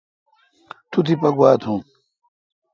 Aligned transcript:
تو 0.91 0.99
تیپہ 1.05 1.29
گوا 1.37 1.51
تھون۔ 1.61 1.79